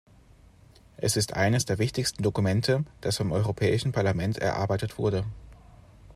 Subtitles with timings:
[0.97, 5.25] Es ist eines der wichtigsten Dokumente, das vom Europäischen Parlament erarbeitet wurde.